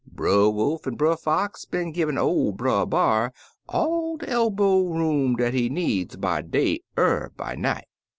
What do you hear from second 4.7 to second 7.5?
room dat he needs by day er